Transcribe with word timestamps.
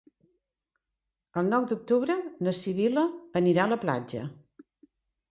El 1.41 1.49
nou 1.49 1.67
d'octubre 1.73 2.15
na 2.47 2.53
Sibil·la 2.59 3.03
anirà 3.41 3.65
a 3.67 3.71
la 3.75 3.77
platja. 3.85 4.23